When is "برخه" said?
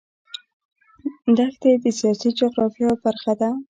3.03-3.33